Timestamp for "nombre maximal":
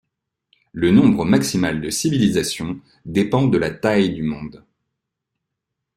0.89-1.79